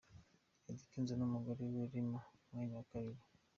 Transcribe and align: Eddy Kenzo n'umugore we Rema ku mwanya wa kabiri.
Eddy 0.69 0.83
Kenzo 0.91 1.13
n'umugore 1.17 1.61
we 1.73 1.81
Rema 1.91 2.19
ku 2.35 2.41
mwanya 2.49 2.73
wa 2.77 2.85
kabiri. 2.91 3.21